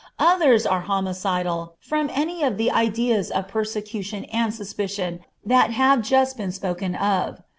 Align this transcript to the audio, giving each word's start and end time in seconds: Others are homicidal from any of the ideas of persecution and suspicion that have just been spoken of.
Others 0.17 0.65
are 0.65 0.81
homicidal 0.81 1.75
from 1.79 2.09
any 2.11 2.41
of 2.41 2.57
the 2.57 2.71
ideas 2.71 3.29
of 3.29 3.47
persecution 3.47 4.23
and 4.33 4.51
suspicion 4.51 5.19
that 5.45 5.69
have 5.73 6.01
just 6.01 6.37
been 6.37 6.51
spoken 6.51 6.95
of. 6.95 7.43